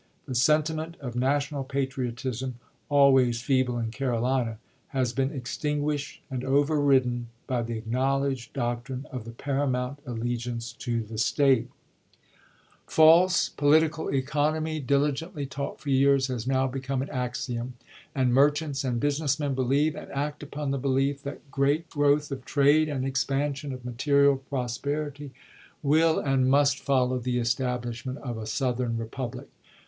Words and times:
The 0.25 0.33
sentiment 0.33 0.97
of 0.99 1.15
national 1.15 1.63
patriotism, 1.63 2.55
always 2.89 3.39
feeble 3.43 3.77
in 3.77 3.91
Carolina, 3.91 4.57
has 4.87 5.13
been 5.13 5.29
extinguished 5.31 6.23
and 6.31 6.43
overridden 6.43 7.27
by 7.45 7.61
the 7.61 7.77
acknowledged 7.77 8.51
doctrine 8.53 9.05
of 9.11 9.25
the 9.25 9.31
paramount 9.31 9.99
allegiance 10.07 10.73
to 10.73 11.03
the 11.03 11.19
State. 11.19 11.69
False 12.87 13.49
392 13.49 13.59
ABRAHAM 13.59 14.05
LINCOLN 14.05 14.11
ch. 14.11 14.25
xxiii. 14.25 14.27
political 14.27 14.41
economy 14.41 14.79
diligently 14.79 15.45
taught 15.45 15.79
for 15.79 15.91
years 15.91 16.25
has 16.29 16.47
now 16.47 16.65
be 16.65 16.79
come 16.79 17.03
an 17.03 17.09
axiom, 17.11 17.75
and 18.15 18.33
merchants 18.33 18.83
and 18.83 18.99
business 18.99 19.39
men 19.39 19.53
believe, 19.53 19.95
and 19.95 20.09
act 20.11 20.41
upon 20.41 20.71
the 20.71 20.79
belief, 20.79 21.21
that 21.21 21.51
great 21.51 21.87
growth 21.91 22.31
of 22.31 22.43
trade 22.43 22.89
and 22.89 23.05
expansion 23.05 23.71
of 23.71 23.85
material 23.85 24.37
prosperity 24.37 25.29
will 25.83 26.17
and 26.17 26.49
must 26.49 26.79
follow 26.79 27.19
the 27.19 27.37
establishment 27.37 28.17
of 28.17 28.39
a 28.39 28.47
Southern 28.47 28.97
republic. 28.97 29.47